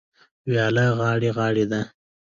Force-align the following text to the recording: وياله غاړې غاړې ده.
وياله 0.47 0.85
غاړې 0.99 1.29
غاړې 1.37 1.65
ده. 1.71 1.81